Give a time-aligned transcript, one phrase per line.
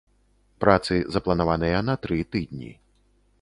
[0.63, 2.71] Працы запланаваныя на тры тыдні.